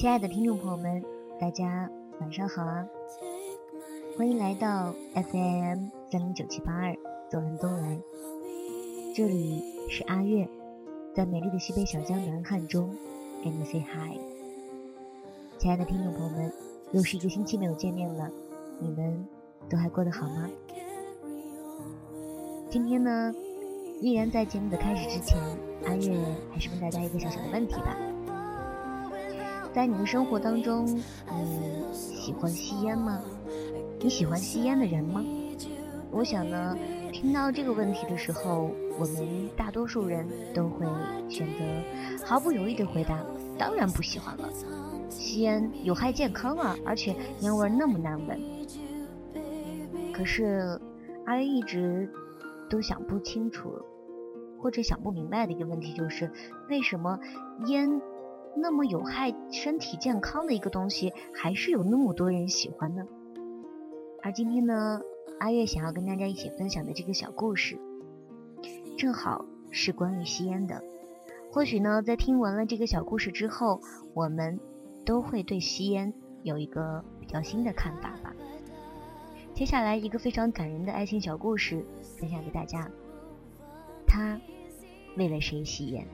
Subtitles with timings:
[0.00, 1.04] 亲爱的听众朋友们，
[1.38, 2.88] 大家晚上好啊！
[4.16, 6.96] 欢迎来到 FM 三零九七八二
[7.30, 8.00] 左岸东来，
[9.14, 10.48] 这里是阿月，
[11.14, 12.96] 在美丽的西北小江南汉中
[13.44, 14.16] 跟你 say hi。
[15.58, 16.50] 亲爱的听众朋友们，
[16.92, 18.30] 又是一个星期没有见面了，
[18.78, 19.26] 你们
[19.68, 20.48] 都还过得好吗？
[22.70, 23.34] 今天呢，
[24.00, 25.38] 依然在节目的开始之前，
[25.84, 26.18] 阿月
[26.50, 27.94] 还是问大家一个小小的问题吧。
[29.72, 31.02] 在你的生活当中，你
[31.92, 33.20] 喜欢吸烟吗？
[34.00, 35.24] 你喜欢吸烟的人吗？
[36.10, 36.76] 我想呢，
[37.12, 40.84] 听到这个问题的时候，我们大多数人都会
[41.28, 43.24] 选择毫不犹豫的回答：
[43.56, 44.48] 当然不喜欢了。
[45.08, 48.40] 吸烟有害健康啊，而且烟味那么难闻。
[50.12, 50.80] 可是，
[51.26, 52.12] 阿月一直
[52.68, 53.70] 都想不清楚，
[54.58, 56.28] 或者想不明白的一个问题就是，
[56.68, 57.20] 为什么
[57.66, 58.00] 烟？
[58.56, 63.06] 那么有害身体健康的一个东西，还是有那么多人喜欢呢？
[64.22, 65.00] 而今天呢，
[65.38, 67.78] 阿月想要跟大家一起分享的这个小故事，
[68.98, 70.82] 正好是关于吸烟的。
[71.50, 73.80] 或许呢，在听完了这个小故事之后，
[74.14, 74.60] 我们
[75.06, 76.12] 都会对吸烟
[76.42, 78.34] 有一个比较新的看法吧。
[79.54, 81.84] 接下来一个非常感人的爱情小故事
[82.18, 82.90] 分享给大家。
[84.06, 84.40] 他
[85.16, 86.06] 为了谁吸烟？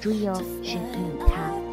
[0.00, 1.63] 注意哦，是你他。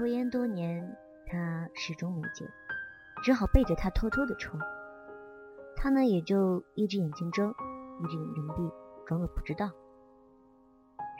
[0.00, 0.96] 抽烟多年，
[1.26, 2.48] 他始终没戒，
[3.22, 4.58] 只好背着他偷偷的抽。
[5.76, 8.72] 他呢，也就一只眼睛睁，一只眼睛闭，
[9.06, 9.70] 装作不知道。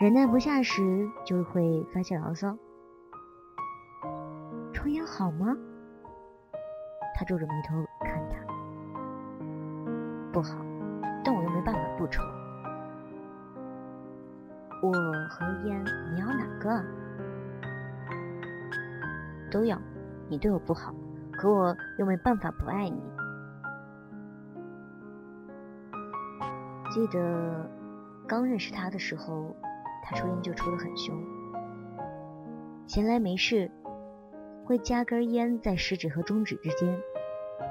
[0.01, 2.57] 忍耐不下时，就会发些牢骚。
[4.73, 5.55] 抽烟好吗？
[7.15, 8.39] 他皱着眉头看他。
[10.33, 10.57] 不好，
[11.23, 12.23] 但我又没办法不抽。
[14.83, 14.91] 我
[15.29, 15.85] 和烟，
[16.15, 16.83] 你要哪个？
[19.51, 19.79] 都要，
[20.29, 20.95] 你对我不好，
[21.33, 23.03] 可我又没办法不爱你。
[26.93, 27.71] 记得
[28.27, 29.55] 刚认识他的时候，
[30.03, 31.15] 他抽烟就抽得很凶，
[32.87, 33.71] 闲来没事
[34.65, 36.99] 会夹根烟在食指和中指之间。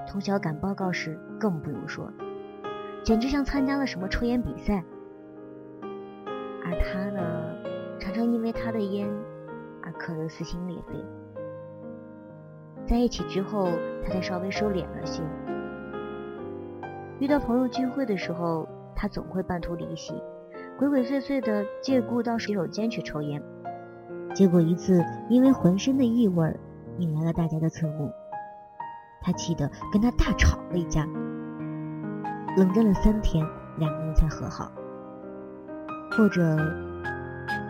[0.07, 2.11] 通宵赶报告时更不用说，
[3.03, 4.83] 简直像参加了什么抽烟比赛。
[6.63, 7.19] 而他呢，
[7.99, 9.09] 常常因为他的烟
[9.83, 10.93] 而咳得撕心裂肺。
[12.89, 13.69] 在一起之后，
[14.03, 15.21] 他才稍微收敛了些。
[17.19, 20.15] 遇到朋友聚会的时候，他总会半途离席，
[20.75, 23.39] 鬼鬼祟祟的借故到洗手间去抽烟。
[24.33, 26.51] 结果一次因为浑身的异味
[26.97, 28.11] 引来了大家的侧目，
[29.21, 31.05] 他气得跟他大吵了一架，
[32.57, 33.45] 冷战了三天，
[33.77, 34.71] 两个人才和好。
[36.17, 36.57] 或者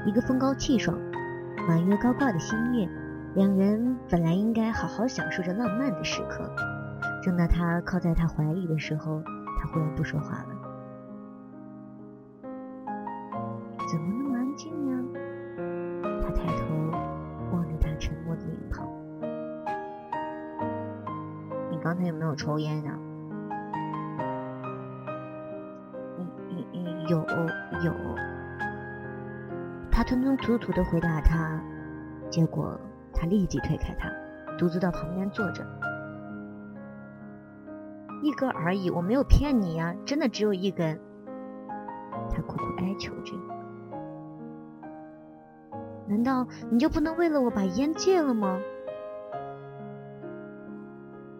[0.06, 0.98] 一个风高气爽、
[1.68, 2.88] 满月高挂的新月，
[3.36, 6.52] 两人本来应该好好享受着浪漫的时刻，
[7.22, 9.22] 正当他靠在他怀里的时候，
[9.60, 10.50] 他忽然不说话了。
[13.92, 14.98] 怎么那么安静呀？
[16.22, 16.66] 他抬头
[17.54, 18.88] 望着他沉默的脸庞。
[21.72, 22.98] 你刚才有没有抽烟呀？
[27.08, 27.20] 有
[27.84, 27.94] 有。
[29.92, 31.60] 他吞吞吐吐的回答他，
[32.30, 32.80] 结果
[33.20, 34.10] 他立即推开他，
[34.58, 35.62] 独自到旁边坐着。
[38.24, 40.98] 一根而已，我没有骗你呀，真的只有一根。
[42.32, 43.34] 他苦苦哀求着。
[46.08, 48.58] 难道你就不能为了我把烟戒了吗？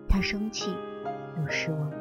[0.10, 0.76] 他生气
[1.38, 1.92] 又失望。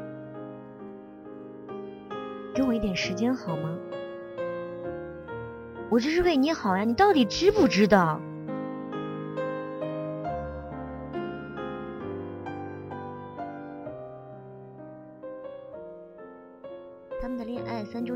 [2.53, 3.79] 给我一点时间好吗？
[5.89, 8.21] 我这是为你好呀，你到底知不知道？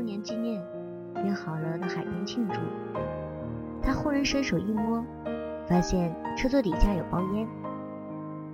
[0.03, 0.61] 年纪念
[1.23, 2.59] 约好了到海边庆祝。
[3.81, 5.03] 他忽然伸手一摸，
[5.67, 7.47] 发现车座底下有包烟，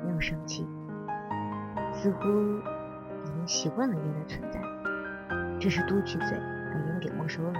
[0.03, 0.67] 没有生气，
[1.91, 4.59] 似乎已经习惯了烟的存在，
[5.59, 7.53] 只是嘟起嘴把烟给没收了。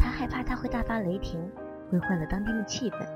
[0.00, 1.40] 他害怕他会大发雷霆，
[1.90, 3.06] 会坏了当天的气氛，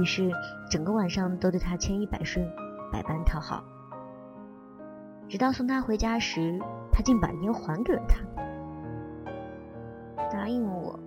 [0.00, 0.30] 于是
[0.70, 2.46] 整个晚上都对他千依百顺，
[2.92, 3.64] 百般讨好，
[5.28, 6.60] 直到送他回家时，
[6.94, 8.24] 他竟把烟还给了他，
[10.30, 11.00] 答应我。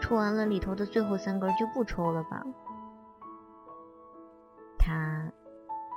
[0.00, 2.42] 抽完了里头的最后三根就不抽了吧。
[4.78, 5.30] 他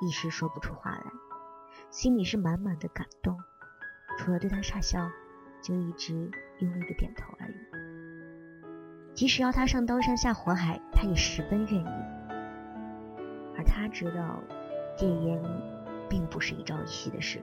[0.02, 1.04] 一时说不出话来，
[1.90, 3.38] 心里是满满的感动，
[4.18, 5.10] 除了对他傻笑，
[5.62, 6.30] 就一直
[6.60, 7.56] 用力的点头而已。
[9.14, 11.88] 即使要他上刀山下火海，他也十分愿意。
[13.58, 14.44] 而他知道
[14.98, 15.42] 戒烟
[16.10, 17.42] 并不是一朝一夕的事，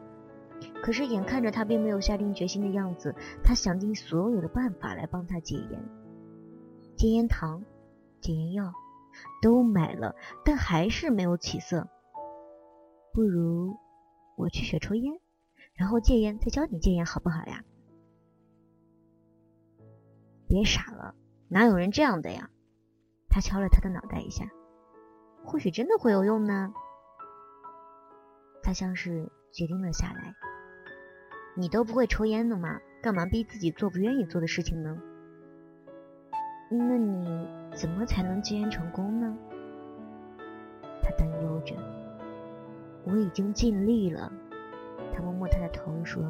[0.82, 3.14] 可是眼看着他并没有下定决心的样子，
[3.44, 5.84] 他想尽所有的办法来帮他戒烟。
[6.96, 7.64] 戒烟糖、
[8.20, 8.72] 戒烟药
[9.43, 10.14] 都买了，
[10.44, 11.88] 但还是没有起色。
[13.12, 13.76] 不如
[14.37, 15.20] 我去学抽烟，
[15.75, 17.64] 然后戒烟，再教你戒烟，好不好呀？
[20.49, 21.14] 别傻了，
[21.49, 22.50] 哪有人这样的呀？
[23.28, 24.49] 他敲了他的脑袋一下，
[25.44, 26.72] 或许真的会有用呢。
[28.62, 30.34] 他像是决定了下来。
[31.58, 34.96] 你都不会抽烟的嘛，干嘛逼自己做不愿意做的事情呢？
[36.70, 39.37] 那你怎么才能戒烟成功呢？
[41.02, 41.75] 他担忧着。
[43.05, 44.32] 我已经尽力了。
[45.12, 46.22] 他摸摸他的头说：“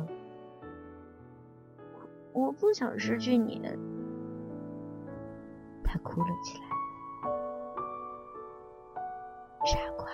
[2.33, 3.61] 我不想失去你。”
[5.85, 6.65] 他哭了起来。
[9.67, 10.07] 傻瓜。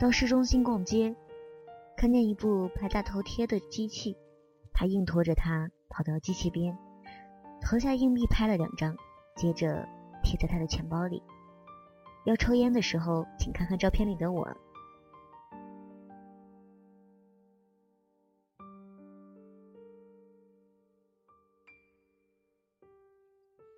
[0.00, 1.14] 到市中心逛街，
[1.94, 4.16] 看见一部拍大头贴的机器，
[4.72, 6.74] 他硬拖着它跑到机器边，
[7.60, 8.96] 投下硬币拍了两张，
[9.36, 9.86] 接着
[10.22, 11.22] 贴在他的钱包里。
[12.24, 14.56] 要抽烟的时候，请看看照片里的我。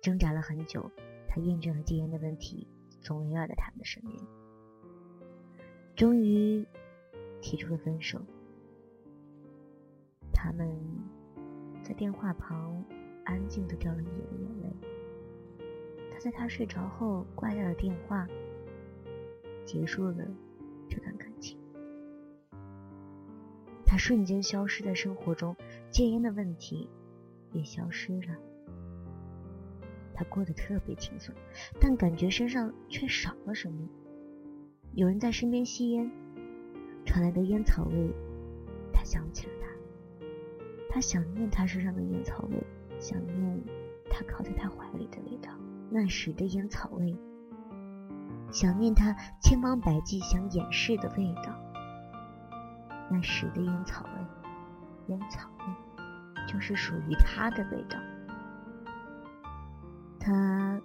[0.01, 0.89] 挣扎了很久，
[1.27, 2.65] 他验证了戒烟的问题，
[3.01, 4.42] 总围绕在他们的身边。
[5.95, 6.65] 终于
[7.39, 8.19] 提出了分手。
[10.31, 10.67] 他们
[11.83, 12.83] 在电话旁
[13.23, 14.75] 安静的掉了一夜的眼泪。
[16.11, 18.27] 他在他睡着后挂掉了电话，
[19.65, 20.25] 结束了
[20.89, 21.57] 这段感情。
[23.85, 25.55] 他瞬间消失在生活中，
[25.91, 26.89] 戒烟的问题
[27.51, 28.35] 也消失了。
[30.15, 31.33] 他过得特别轻松，
[31.79, 33.87] 但感觉身上却少了什么。
[34.95, 36.11] 有人在身边吸烟，
[37.03, 38.13] 传来的烟草味，
[38.93, 39.67] 他想起了他，
[40.87, 42.63] 他想念他身上的烟草味，
[42.99, 43.63] 想念
[44.07, 45.49] 他靠在他怀里的味道，
[45.89, 47.17] 那时的烟草味，
[48.51, 51.59] 想念他千方百计想掩饰的味道，
[53.09, 55.65] 那时的烟草味，烟草味，
[56.47, 57.97] 就是属于他的味道。
[60.19, 60.79] 他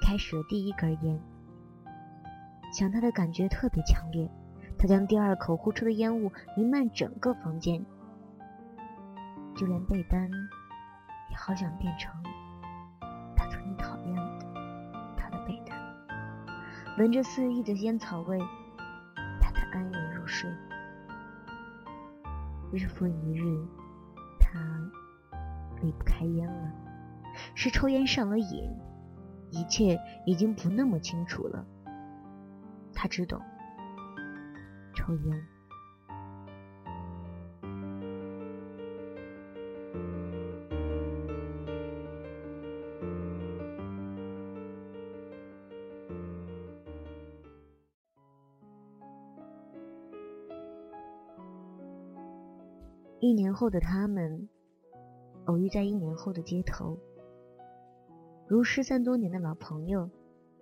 [0.00, 1.31] 开始了第一根烟。
[2.72, 4.30] 想他的感觉特别强烈，
[4.78, 7.84] 他将第二口呼出的烟雾弥漫整个房间，
[9.54, 10.30] 就连被单
[11.30, 12.10] 也好想变成
[13.36, 14.46] 他曾经讨厌的
[15.18, 15.78] 他的被单，
[16.96, 18.38] 闻着肆意的烟草味，
[19.38, 20.50] 他才安然入睡。
[22.72, 23.68] 日复一日，
[24.40, 24.58] 他
[25.82, 26.72] 离不开烟了，
[27.54, 28.70] 是抽烟上了瘾。
[29.50, 31.66] 一切已经不那么清楚了。
[32.94, 33.40] 他只懂
[34.94, 35.46] 抽烟。
[53.20, 54.48] 一年后的他们，
[55.44, 56.98] 偶遇在一年后的街头。
[58.48, 60.10] 如失散多年的老朋友，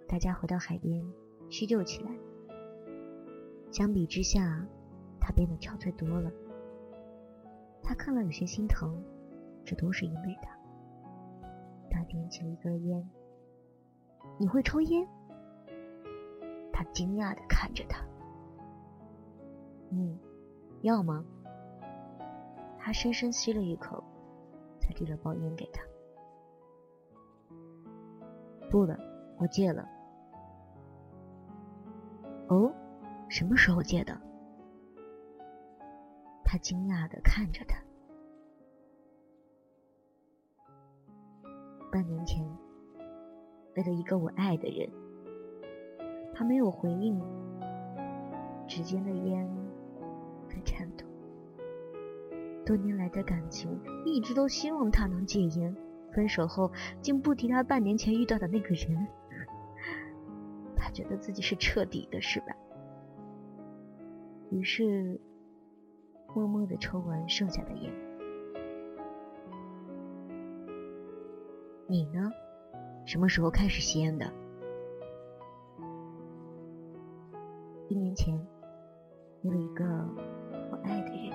[0.06, 1.02] 大家回到海边
[1.50, 2.10] 叙旧起来。
[3.70, 4.64] 相比之下，
[5.20, 6.30] 他变得憔悴多了。
[7.82, 9.02] 他看了有些心疼，
[9.64, 10.56] 这都是因为他。
[11.90, 13.10] 他点起了一根烟。
[14.38, 15.06] 你会抽烟？
[16.72, 18.04] 他惊讶的看着他。
[19.90, 20.18] 嗯，
[20.82, 21.24] 要吗？
[22.78, 24.02] 他深深吸了一口，
[24.80, 25.82] 才递了包烟给他。
[28.70, 28.96] 不了，
[29.38, 29.88] 我戒了。
[32.50, 32.72] 哦，
[33.28, 34.20] 什么时候戒的？
[36.44, 37.80] 他惊讶的看着他。
[41.92, 42.44] 半年前，
[43.76, 44.90] 为了一个我爱的人，
[46.34, 47.20] 他没有回应，
[48.66, 49.48] 指尖的烟
[50.48, 51.06] 在颤抖。
[52.66, 55.72] 多年来的感情，一直都希望他能戒烟。
[56.12, 59.06] 分手后，竟不提他半年前遇到的那个人，
[61.00, 62.54] 觉得自己是彻底的失败，
[64.50, 65.18] 于是
[66.34, 67.90] 默默的抽完剩下的烟。
[71.86, 72.30] 你呢？
[73.06, 74.30] 什么时候开始吸烟的？
[77.88, 78.38] 一年前，
[79.40, 79.84] 为了一个
[80.70, 81.30] 我爱的人。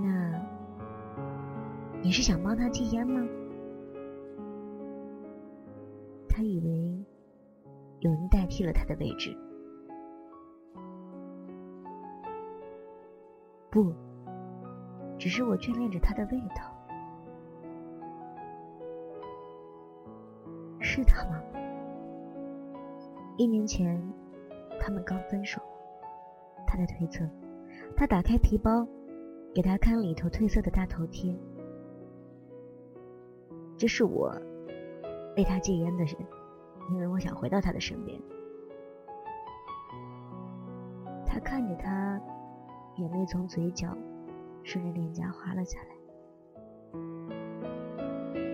[0.00, 0.40] 那。
[2.00, 3.20] 你是想帮他戒烟吗？
[6.38, 7.04] 他以为
[7.98, 9.36] 有人代替了他的位置。
[13.68, 13.92] 不，
[15.18, 16.72] 只是我眷恋着他的味道。
[20.78, 21.42] 是他吗？
[23.36, 24.00] 一年前，
[24.78, 25.60] 他们刚分手。
[26.68, 27.28] 他在推测。
[27.96, 28.86] 他打开皮包，
[29.52, 31.36] 给他看里头褪色的大头贴。
[33.76, 34.32] 这是我
[35.38, 36.16] 为他戒烟的人，
[36.90, 38.20] 因为我想回到他的身边。
[41.24, 42.20] 他看着他，
[42.96, 43.96] 眼泪从嘴角
[44.64, 45.86] 顺着脸颊滑了下来。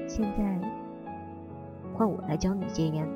[0.07, 0.61] 现在
[1.95, 3.09] 换我来教你戒烟，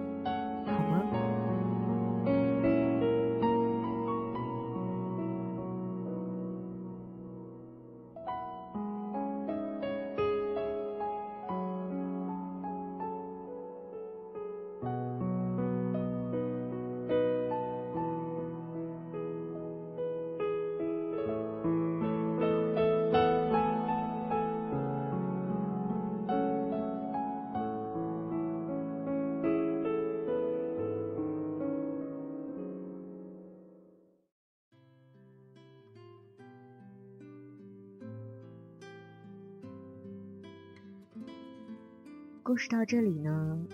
[42.49, 43.67] 故事到这里呢，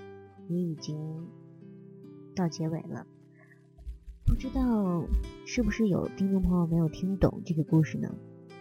[0.48, 1.28] 也已经
[2.34, 3.06] 到结尾了。
[4.26, 5.06] 不知道
[5.46, 8.12] 是不是有听众朋友没有听懂这个故事呢？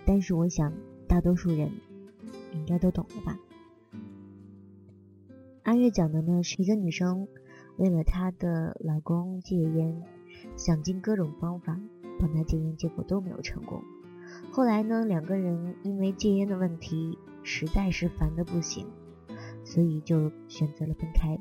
[0.06, 0.72] 但是我想
[1.08, 1.72] 大多数人
[2.54, 3.40] 应该都懂了吧。
[5.64, 7.28] 阿月讲的呢是一个女生
[7.78, 10.00] 为了她的老公戒烟，
[10.56, 11.80] 想尽各种方法
[12.20, 13.82] 帮他戒烟，结果都没有成功。
[14.52, 18.86] 后来呢，两个人因为戒烟的问题，实在是烦的不行。
[19.64, 21.40] 所以就选择了分开。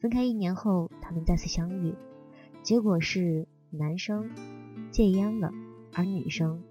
[0.00, 1.94] 分开一年后，他们再次相遇，
[2.62, 4.30] 结果是男生
[4.92, 5.50] 戒烟了，
[5.92, 6.62] 而女生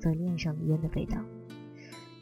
[0.00, 1.18] 则恋上了烟的味道。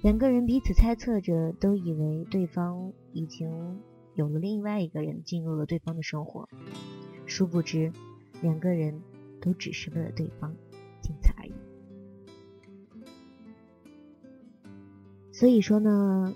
[0.03, 3.81] 两个人彼此猜测着，都以为对方已经
[4.15, 6.49] 有了另外一个人进入了对方的生活，
[7.27, 7.93] 殊不知
[8.43, 9.01] 两个人
[9.41, 10.57] 都只是为了对方，
[11.01, 11.53] 仅此而已。
[15.31, 16.35] 所以说呢。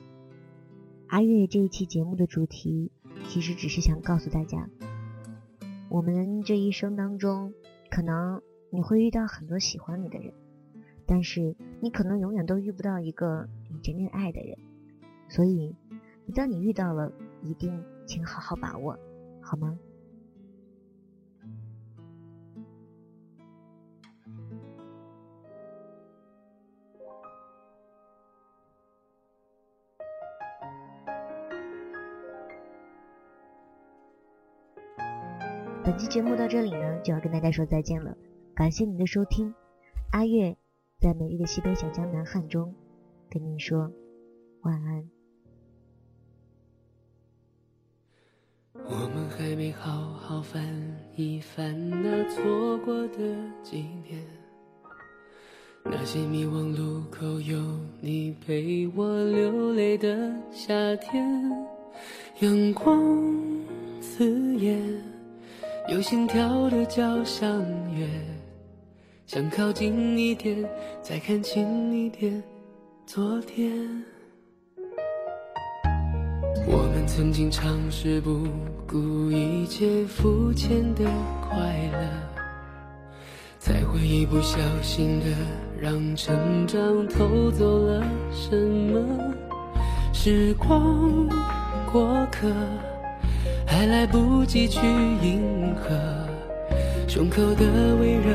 [1.08, 2.90] 阿月这一期节目的主题，
[3.28, 4.68] 其实只是想告诉大家，
[5.88, 7.52] 我们这一生当中，
[7.90, 10.32] 可能你会遇到很多喜欢你的人，
[11.06, 14.58] 但是你可能永远都遇不到一个你真正爱的人。
[15.28, 15.76] 所以，
[16.34, 18.98] 当你遇到了，一定请好好把握，
[19.40, 19.78] 好吗？
[35.84, 38.16] 本期节目到这里呢，就要跟大家说再见了。
[38.54, 39.52] 感谢您的收听，
[40.12, 40.56] 阿月
[40.98, 42.74] 在美丽的西北小江南汉中
[43.28, 43.92] 跟您说
[44.62, 45.10] 晚安。
[48.72, 50.66] 我们还没好好翻
[51.16, 53.18] 一翻那错过的
[53.62, 54.24] 几年，
[55.84, 57.58] 那些迷惘路口有
[58.00, 61.52] 你陪我流泪的夏天，
[62.40, 62.98] 阳光
[64.00, 65.13] 刺眼。
[65.86, 67.46] 有心跳的交响
[67.94, 68.08] 乐，
[69.26, 70.56] 想靠近一点，
[71.02, 72.42] 再看清一点
[73.04, 73.70] 昨天。
[76.66, 78.48] 我们曾经尝试不
[78.88, 81.04] 顾一切肤浅的
[81.46, 81.58] 快
[81.92, 82.08] 乐，
[83.58, 85.26] 才会一不小心的
[85.78, 89.34] 让成长偷走了什么？
[90.14, 91.28] 时光
[91.92, 92.48] 过客。
[93.74, 95.90] 还来不及去迎合，
[97.08, 98.32] 胸口的微热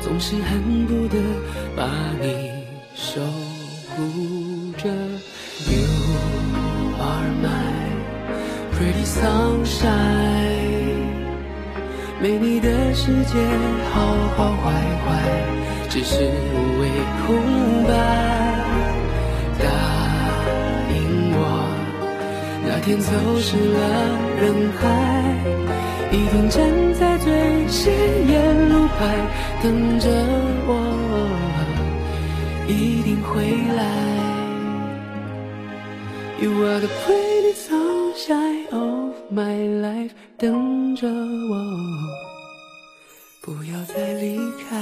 [0.00, 1.18] 总是恨不得
[1.76, 1.86] 把
[2.22, 2.64] 你
[2.94, 3.20] 守
[3.90, 4.88] 护着。
[4.88, 5.84] You
[6.98, 7.84] are my
[8.72, 9.90] pretty sunshine，
[12.22, 13.34] 没你的世界
[13.92, 14.00] 好
[14.38, 14.72] 好坏
[15.04, 15.06] 坏
[15.90, 16.88] 只是无谓
[17.26, 17.28] 空
[17.86, 18.47] 白。
[22.88, 23.78] 天走失了
[24.40, 24.88] 人海，
[26.10, 27.92] 一定站在最显
[28.26, 29.28] 眼路牌
[29.62, 30.08] 等着
[30.66, 30.72] 我，
[32.66, 33.44] 一定会
[33.76, 33.84] 来。
[36.40, 41.54] You are the pretty sunshine of my life，等着我，
[43.42, 44.78] 不要再离开。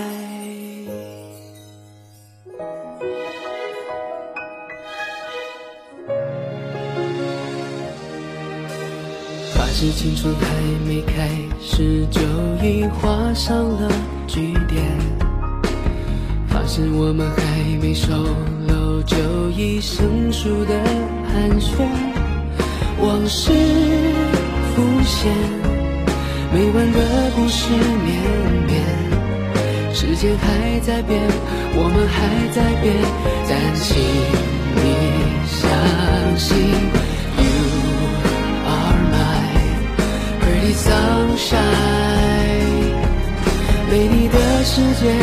[9.79, 10.47] 是青春还
[10.89, 11.29] 没开
[11.61, 12.23] 始，就
[12.67, 13.93] 已画上了
[14.27, 14.83] 句点。
[16.49, 17.43] 发现我们还
[17.83, 18.11] 没熟
[18.67, 19.19] 络，就
[19.51, 20.81] 已生疏的
[21.29, 21.85] 寒暄。
[23.03, 23.53] 往事
[24.75, 25.31] 浮现，
[26.55, 27.69] 没完的故事
[28.03, 28.17] 绵
[28.67, 29.93] 绵。
[29.93, 31.21] 时间还在变，
[31.75, 32.97] 我们还在变，
[33.47, 34.01] 但请
[34.75, 34.87] 你
[35.47, 35.59] 相
[36.39, 36.76] 信。
[41.49, 41.57] 晒
[43.89, 45.15] 没你的世界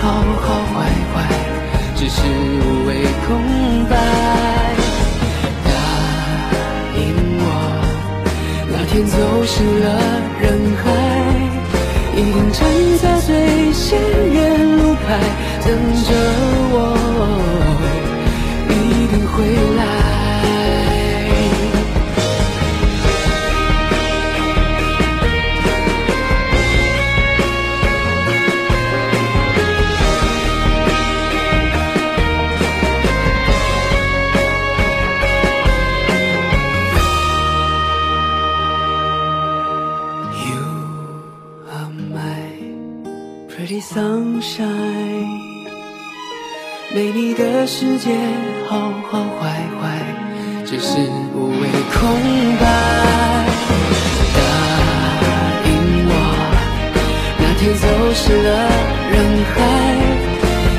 [0.00, 1.16] 好好坏坏，
[1.96, 3.28] 只是无谓空
[3.90, 3.96] 白。
[5.64, 5.70] 答
[6.94, 7.00] 应
[7.42, 7.44] 我，
[8.70, 9.86] 那天走失了
[10.40, 10.44] 人
[10.84, 10.86] 海，
[12.14, 12.62] 一定站
[13.02, 13.98] 在最显
[14.34, 14.38] 眼
[14.78, 15.04] 路牌
[15.64, 15.66] 等
[16.04, 16.10] 着
[16.70, 16.78] 我，
[18.70, 18.70] 一
[19.10, 19.34] 定会
[47.66, 48.10] 世界
[48.68, 49.48] 好好坏
[49.80, 49.82] 坏，
[50.66, 50.98] 只是
[51.34, 52.00] 无谓空
[52.58, 52.64] 白。
[54.34, 54.40] 答
[55.64, 55.70] 应
[56.08, 56.10] 我，
[57.38, 58.48] 那天走失了
[59.10, 59.14] 人
[59.52, 59.56] 海，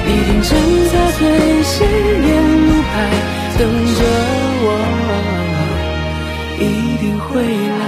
[0.08, 0.52] 一定站
[0.92, 1.22] 在最
[1.64, 2.30] 显眼
[2.68, 2.94] 路牌
[3.58, 3.62] 等
[3.96, 4.02] 着
[4.66, 4.68] 我，
[6.60, 6.62] 一
[7.02, 7.32] 定会
[7.80, 7.82] 来。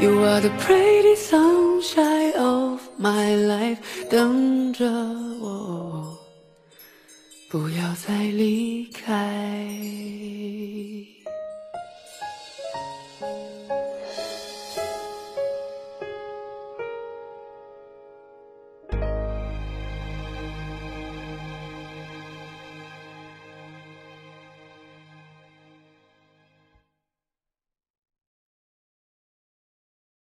[0.00, 3.78] You are the pretty sunshine of my life，
[4.10, 4.84] 等着
[5.40, 5.93] 我，
[7.54, 9.14] 不要再离开。